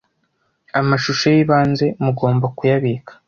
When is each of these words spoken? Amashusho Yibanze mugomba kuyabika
Amashusho 0.79 1.25
Yibanze 1.35 1.85
mugomba 2.03 2.45
kuyabika 2.57 3.11